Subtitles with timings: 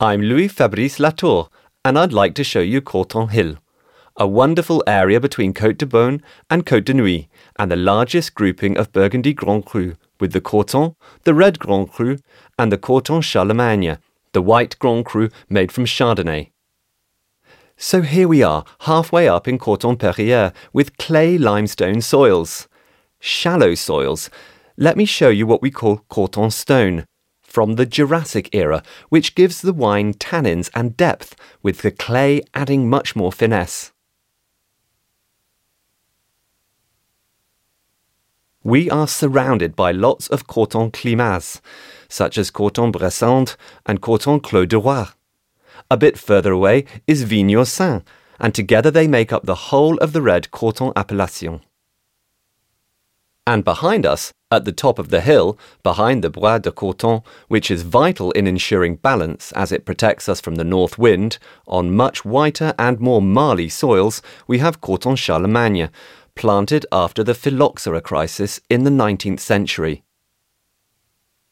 [0.00, 1.50] I'm Louis Fabrice Latour,
[1.84, 3.58] and I'd like to show you Corton Hill,
[4.16, 6.20] a wonderful area between Côte de Beaune
[6.50, 7.28] and Côte de Nuits,
[7.60, 12.18] and the largest grouping of Burgundy Grand Cru, with the Corton, the red Grand Cru,
[12.58, 13.98] and the Corton Charlemagne,
[14.32, 16.50] the white Grand Cru made from Chardonnay.
[17.76, 22.66] So here we are, halfway up in Corton Perrières, with clay limestone soils.
[23.20, 24.28] Shallow soils.
[24.76, 27.06] Let me show you what we call Corton stone,
[27.54, 32.90] from the Jurassic era, which gives the wine tannins and depth, with the clay adding
[32.90, 33.92] much more finesse.
[38.64, 41.60] We are surrounded by lots of Corton climats,
[42.08, 45.04] such as Corton Bressandes and Corton Clos du Roi.
[45.88, 48.02] A bit further away is Vignes Saint,
[48.40, 51.60] and together they make up the whole of the red Corton appellation.
[53.46, 57.70] And behind us, at the top of the hill, behind the Bois de Corton, which
[57.70, 62.24] is vital in ensuring balance as it protects us from the north wind, on much
[62.24, 65.90] whiter and more marly soils, we have Corton Charlemagne,
[66.34, 70.04] planted after the phylloxera crisis in the 19th century.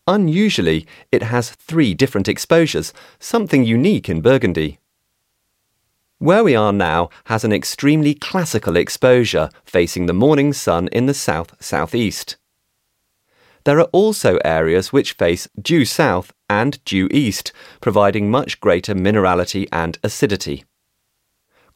[0.06, 4.78] Unusually, it has three different exposures, something unique in Burgundy.
[6.22, 11.14] Where we are now has an extremely classical exposure facing the morning sun in the
[11.14, 12.36] south southeast.
[13.64, 17.50] There are also areas which face due south and due east,
[17.80, 20.64] providing much greater minerality and acidity.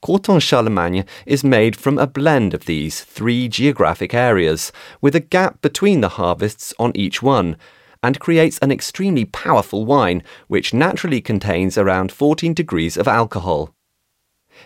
[0.01, 5.61] Corton Charlemagne is made from a blend of these three geographic areas, with a gap
[5.61, 7.57] between the harvests on each one,
[8.01, 13.73] and creates an extremely powerful wine which naturally contains around 14 degrees of alcohol.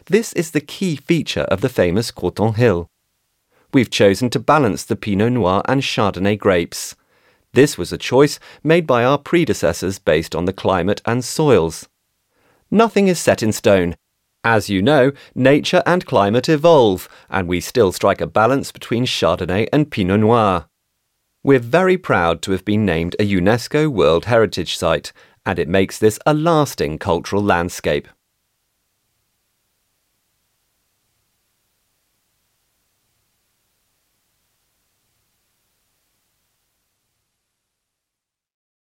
[0.07, 2.89] This is the key feature of the famous Corton Hill.
[3.73, 6.97] We've chosen to balance the Pinot Noir and Chardonnay grapes.
[7.53, 11.89] This was a choice made by our predecessors based on the climate and soils.
[12.71, 13.97] Nothing is set in stone.
[14.43, 19.69] As you know, nature and climate evolve, and we still strike a balance between Chardonnay
[19.73, 20.67] and Pinot Noir.
[21.43, 25.13] We're very proud to have been named a UNESCO World Heritage Site,
[25.45, 28.09] and it makes this a lasting cultural landscape.